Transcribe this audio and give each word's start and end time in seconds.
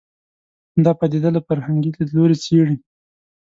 دا 0.83 0.91
پدیده 0.99 1.29
له 1.35 1.41
فرهنګي 1.47 1.89
لید 1.95 2.09
لوري 2.15 2.35
څېړي 2.43 2.75